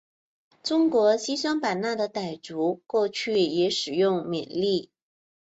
[0.63, 4.89] 中国西双版纳的傣族过去也使用缅历。